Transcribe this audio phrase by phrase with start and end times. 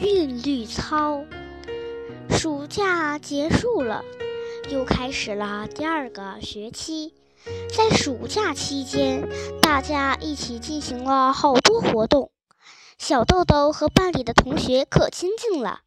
[0.00, 1.24] 韵律操。
[2.30, 4.04] 暑假结束了，
[4.70, 7.14] 又开始了第二个学期。
[7.76, 9.28] 在暑假期间，
[9.60, 12.30] 大家一起进行了好多活动。
[12.96, 15.80] 小豆豆和班里的同学可亲近了，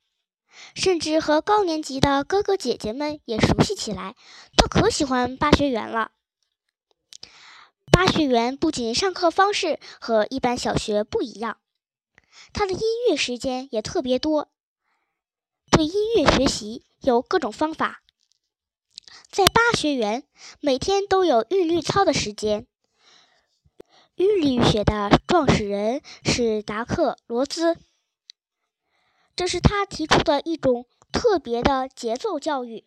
[0.75, 4.15] 甚至和高年级的哥哥姐姐们也熟悉起来。
[4.57, 6.11] 他可喜欢巴学园了。
[7.91, 11.57] 巴学园不仅上课方式和一般小学不一样，
[12.53, 12.79] 他的音
[13.09, 14.51] 乐时间也特别多。
[15.69, 18.03] 对音乐学习有各种方法。
[19.29, 20.23] 在巴学园，
[20.59, 22.67] 每天都有韵律操的时间。
[24.15, 27.77] 韵律学的创始人是达克罗兹，
[29.35, 32.85] 这是他提出的一种特别的节奏教育。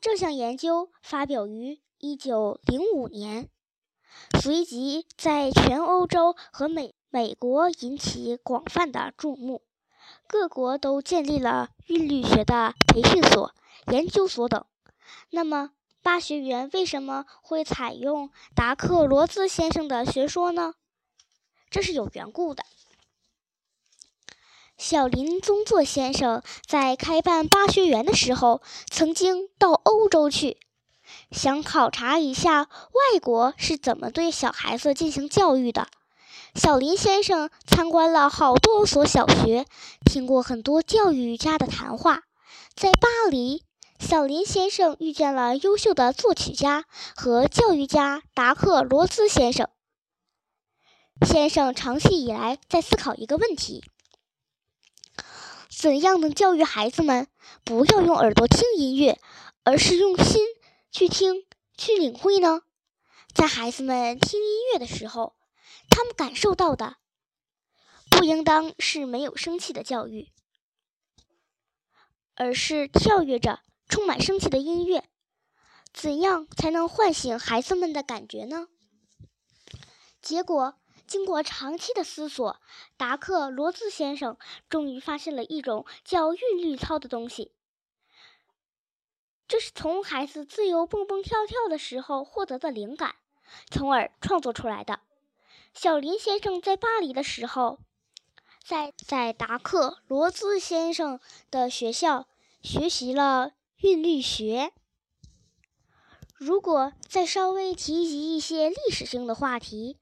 [0.00, 3.50] 这项研究发表于1905年，
[4.40, 9.62] 随即在全欧洲和美美国引起广泛的注目，
[10.26, 13.54] 各国都建立了韵律学的培训所、
[13.92, 14.64] 研究所等。
[15.30, 15.70] 那么，
[16.02, 20.74] 巴学园为什么会采用达克罗兹先生的学说呢？
[21.70, 22.64] 这是有缘故的。
[24.76, 28.60] 小林宗作先生在开办巴学园的时候，
[28.90, 30.58] 曾经到欧洲去，
[31.30, 35.86] 想考察一下外国是怎么对小孩子进行教育的。
[36.54, 39.66] 小林先生参观了好多所小学，
[40.04, 42.22] 听过很多教育家的谈话，
[42.74, 43.64] 在巴黎。
[44.00, 46.84] 小林先生遇见了优秀的作曲家
[47.16, 49.68] 和教育家达克罗兹先生。
[51.24, 53.82] 先生长期以来在思考一个问题：
[55.70, 57.28] 怎样能教育孩子们
[57.62, 59.18] 不要用耳朵听音乐，
[59.62, 60.42] 而是用心
[60.90, 61.44] 去听、
[61.78, 62.62] 去领会呢？
[63.32, 65.34] 在孩子们听音乐的时候，
[65.90, 66.96] 他们感受到的
[68.10, 70.30] 不应当是没有生气的教育，
[72.34, 73.60] 而是跳跃着。
[73.86, 75.04] 充满生气的音乐，
[75.92, 78.68] 怎样才能唤醒孩子们的感觉呢？
[80.22, 82.60] 结果，经过长期的思索，
[82.96, 84.38] 达克罗兹先生
[84.70, 87.54] 终于发现了一种叫韵律操的东西。
[89.46, 93.16] 这是从孩子自由蹦蹦跳跳的时候获得的灵感，
[93.70, 95.00] 从而创作出来的。
[95.74, 97.78] 小林先生在巴黎的时候，
[98.64, 101.20] 在在达克罗兹先生
[101.50, 102.26] 的学校
[102.62, 103.52] 学习了。
[103.80, 104.72] 韵律学。
[106.38, 109.98] 如果再稍微提及一些历史性的话题，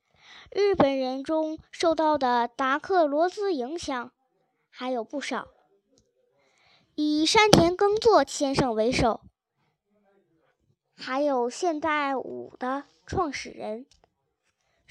[0.52, 4.12] 日本人中受到的达克罗兹影响
[4.70, 5.48] 还有不少。
[6.94, 9.22] 以山田耕作先生为首，
[10.94, 13.86] 还有现代舞的创始人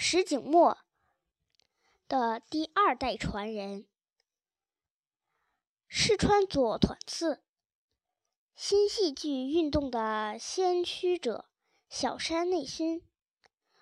[0.04, 0.80] 石井墨
[2.08, 3.86] 的第二代传人
[5.88, 7.44] 世川左团次。
[8.56, 11.46] 新戏剧运动的先驱者
[11.88, 13.08] 小山内勋、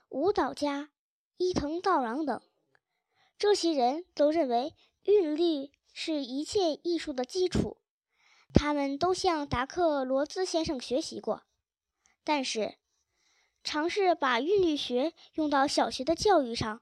[0.09, 0.91] 舞蹈家
[1.37, 2.41] 伊藤道郎等，
[3.37, 7.77] 这些人都认为韵律是一切艺术的基础。
[8.53, 11.43] 他们都向达克罗兹先生学习过，
[12.25, 12.77] 但是
[13.63, 16.81] 尝试把韵律学用到小学的教育上，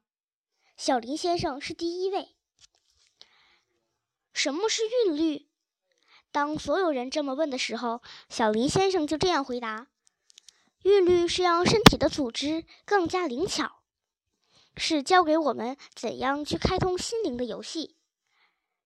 [0.77, 2.35] 小林先生是第一位。
[4.31, 5.49] 什么是韵律？
[6.31, 9.87] 当所有人这么问的时候，小林先生就这样回答
[10.83, 13.81] ：“韵律是让身体的组织更加灵巧，
[14.75, 17.97] 是教给我们怎样去开通心灵的游戏，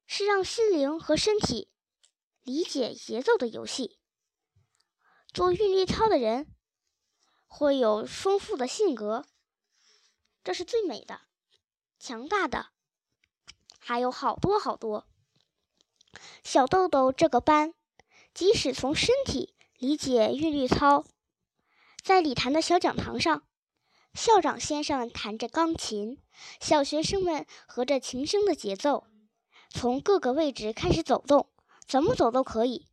[0.08, 1.70] 是让心灵和身体
[2.44, 4.00] 理解节奏的游戏。
[5.34, 6.48] 做韵律操的人
[7.54, 9.26] 会有丰富的性格，
[10.42, 11.20] 这是最美的、
[12.00, 12.68] 强大的，
[13.78, 15.06] 还有好多好多。”
[16.44, 17.74] 小豆豆这个班，
[18.34, 21.04] 即使从身体理解韵律操，
[22.02, 23.44] 在礼堂的小讲堂上，
[24.14, 26.18] 校长先生弹着钢琴，
[26.62, 29.06] 小学生们合着琴声的节奏，
[29.70, 31.52] 从各个位置开始走动，
[31.86, 32.88] 怎么走都可以。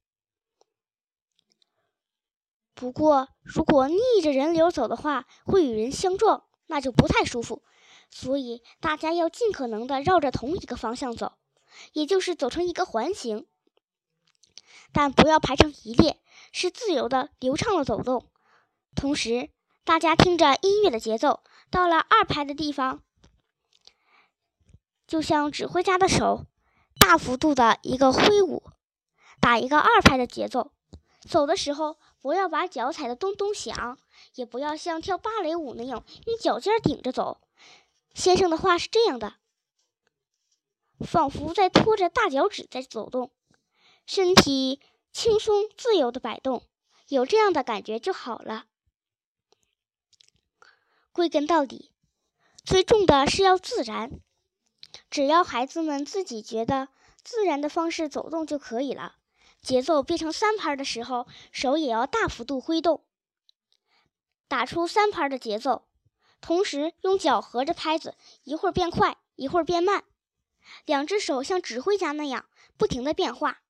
[2.78, 7.64] 不过，如果逆着人流走的话，会与人相撞，那就不太舒服。
[8.08, 11.32] 所以，大家要尽可能的绕着同一个方向走。
[11.92, 13.48] 也就是走成一个环形，
[14.92, 16.20] 但不要排成一列，
[16.52, 18.30] 是自由的、流畅的走动。
[18.94, 19.50] 同时，
[19.82, 21.42] 大家听着音乐的节奏，
[21.72, 23.02] 到了二拍的地方，
[25.04, 26.46] 就像指挥家的手
[27.00, 28.62] 大幅度的一个挥舞，
[29.40, 30.70] 打一个二拍的节奏。
[31.28, 33.98] 走的时候，不要把脚踩得咚咚响，
[34.34, 37.40] 也不要像跳芭蕾舞那样用脚尖顶着走。
[38.14, 39.34] 先生的话是这样的。
[41.00, 43.30] 仿佛在拖着大脚趾在走动，
[44.04, 44.80] 身体
[45.12, 46.64] 轻松自由的摆动，
[47.06, 48.66] 有这样的感觉就好了。
[51.12, 51.92] 归根到底，
[52.64, 54.20] 最重的是要自然。
[55.08, 56.88] 只要孩子们自己觉得
[57.22, 59.16] 自然的方式走动就可以了。
[59.62, 63.04] 节奏变成三拍的时候，手也要大幅度挥动，
[64.46, 65.86] 打出三拍的节奏。
[66.40, 68.14] 同时用脚合着拍子，
[68.44, 70.04] 一会儿变快，一会儿变慢，
[70.84, 72.46] 两只手像指挥家那样
[72.76, 73.60] 不停的变化，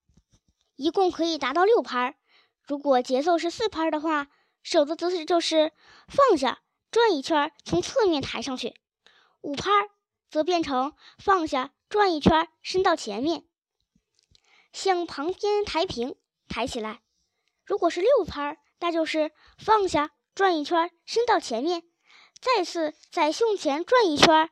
[0.76, 2.19] 一共可以达到六拍。
[2.62, 4.29] 如果节奏是四拍的话，
[4.62, 5.73] 手的姿势就是
[6.06, 8.75] 放下，转一圈，从侧面抬上去；
[9.40, 9.70] 五拍
[10.31, 13.46] 则变成放下，转一圈，伸到前面，
[14.73, 16.17] 向旁边抬平，
[16.49, 17.00] 抬起来。
[17.65, 21.82] 如果是六拍，那就是放下，转一圈，伸到前面。
[22.41, 24.50] 再次在胸前转一圈，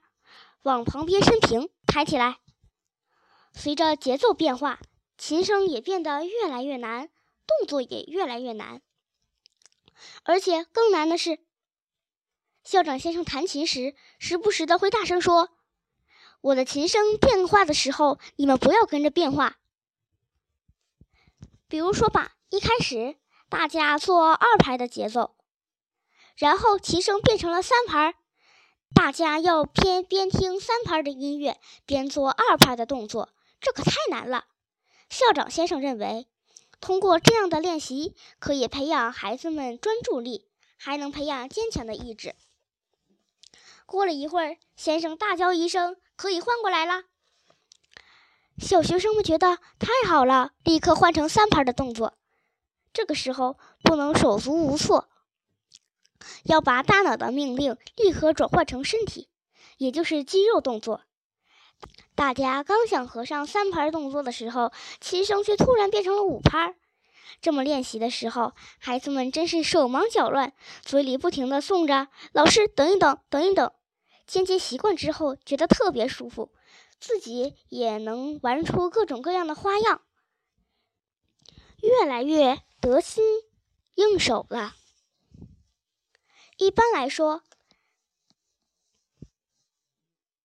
[0.62, 2.38] 往旁边伸平，抬起来。
[3.52, 4.80] 随着节奏变化，
[5.16, 7.08] 琴声也变得越来越难，
[7.46, 8.82] 动作也越来越难。
[10.24, 11.38] 而且更难的是，
[12.64, 15.50] 校长先生弹琴时，时不时的会大声说
[16.42, 19.56] ：“我的琴声变化的时候，你们不要跟着变化。”
[21.68, 23.16] 比如说吧，一开始
[23.48, 25.36] 大家做二拍的节奏。
[26.36, 28.14] 然后齐声变成了三拍，
[28.94, 33.30] 大家要边边听三拍的音乐，边做二拍的动作，
[33.60, 34.44] 这可太难了。
[35.08, 36.28] 校长先生认为，
[36.80, 42.34] 通过这样的练习，可以培养孩子们专注力，还能培养坚强的意志。
[43.86, 47.04] 过了一会儿，先生大叫一声：“可以换过来了！”
[48.58, 52.14] 小学生们觉得太好了，立刻换成三拍的动作。
[52.92, 55.08] 这个时候不能手足无措。
[56.44, 59.28] 要把大脑的命令立刻转换成身体，
[59.76, 61.02] 也就是肌肉动作。
[62.14, 66.74] 大家刚想合上三拍动作的时候，琴声却突然变成了五拍。
[67.42, 73.70] 这么练习的时候，孩子们真是手忙脚乱，嘴里不停地诵着“老师，等一等，等一等”。
[74.26, 76.50] 渐渐习惯之后，觉得特别舒服，
[76.98, 80.02] 自己也能玩出各种各样的花样，
[81.82, 83.24] 越来越得心
[83.94, 84.74] 应手了。
[86.56, 87.42] 一般来说，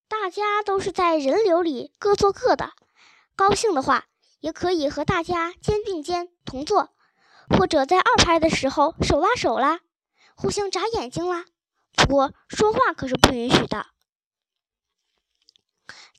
[0.07, 2.74] 大家都是在人流里各做各的。
[3.36, 4.07] 高兴的话，
[4.39, 6.94] 也可以和大家肩并肩同坐，
[7.50, 9.80] 或者在二拍的时候手拉手啦，
[10.36, 11.45] 互相眨眼睛啦。
[11.94, 13.88] 不过说话可是不允许的。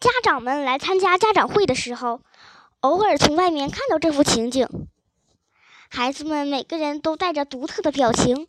[0.03, 2.23] 家长们来参加家长会的时候，
[2.81, 4.69] 偶尔从外面看到这幅情景，
[5.89, 8.49] 孩子们每个人都带着独特的表情。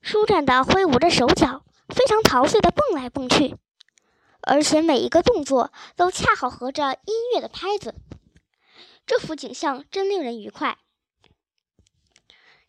[0.00, 3.56] 舒展地挥舞着手脚，非常陶醉地蹦来蹦去，
[4.40, 7.94] 而且每一个动作都恰好合着音乐的拍子。
[9.04, 10.78] 这幅景象真令人愉快。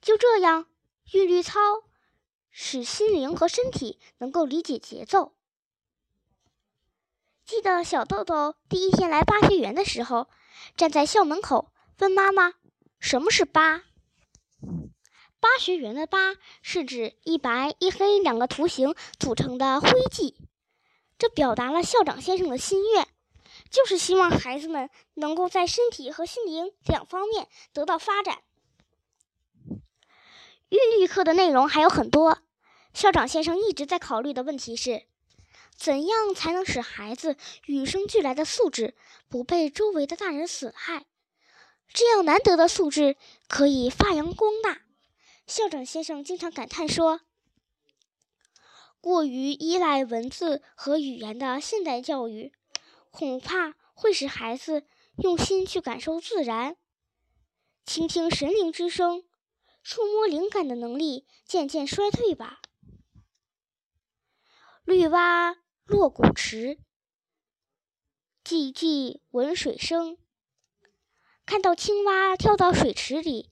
[0.02, 0.66] 就这样，
[1.14, 1.58] 韵律操
[2.52, 5.37] 使心灵和身体能够理解节奏。
[7.48, 10.28] 记得小豆豆第一天来八学园的时候，
[10.76, 12.56] 站在校门口问妈妈
[13.00, 13.86] ：“什么是八？”
[15.40, 20.36] 八学园的“八”是指一白一黑两个图形组成的徽记，
[21.18, 23.08] 这表达了校长先生的心愿，
[23.72, 28.40] 就是希望孩子们能够在身体和心灵两方面得到发展。
[30.68, 32.40] 韵律课的内容还有很多，
[32.94, 35.04] 校长先生一直在考虑的问题是，
[35.78, 38.96] 怎样才能使孩子与生俱来的素质
[39.30, 41.06] 不被周围的大人损害，
[41.94, 43.16] 这样难得的素质
[43.48, 44.82] 可以发扬光大。
[45.46, 47.22] 校长先生经常感叹说
[49.00, 52.52] ：“过于依赖文字和语言的现代教育，
[53.12, 54.84] 恐怕会使孩子
[55.18, 56.76] 用心去感受自然，
[57.86, 59.24] 倾听神灵之声，
[59.84, 62.62] 触摸灵感的能力渐渐衰退吧。”
[64.84, 65.58] 绿蛙
[65.88, 66.78] 落古池，
[68.44, 70.18] 寂寂闻水声。
[71.46, 73.50] 看到青蛙跳到水池里。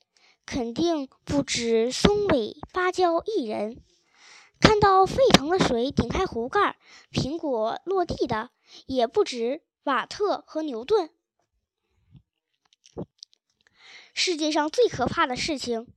[0.48, 3.82] 肯定不止松尾芭蕉一人。
[4.60, 6.78] 看到沸腾的水顶开壶盖，
[7.12, 8.52] 苹果落地的，
[8.86, 11.10] 也不止瓦特和牛顿。
[14.14, 15.88] 世界上最可怕的事情，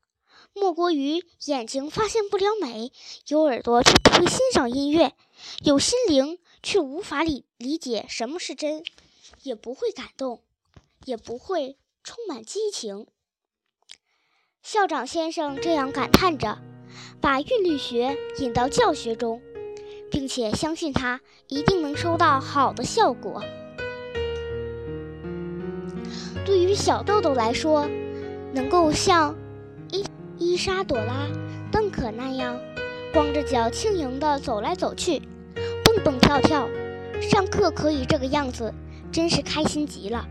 [0.54, 2.90] 莫过于眼睛发现不了美，
[3.26, 5.14] 有耳朵却不会欣赏音乐，
[5.64, 8.83] 有心灵却无法理理解什么是真，
[9.42, 10.42] 也不会感动，
[11.04, 13.07] 也不会充满激情。
[14.62, 16.59] 校长先生这样感叹着，
[17.21, 19.40] 把韵律学引到教学中，
[20.11, 23.42] 并且相信它一定能收到好的效果。
[26.45, 27.88] 对于小豆豆来说，
[28.52, 29.37] 能够像
[29.90, 30.04] 伊
[30.38, 31.28] 伊莎朵拉、
[31.71, 32.59] 邓可那样，
[33.18, 35.20] 光着脚轻盈地走来走去，
[35.84, 36.68] 蹦蹦跳跳，
[37.20, 38.72] 上课可以这个样子，
[39.10, 40.25] 真是开心极了。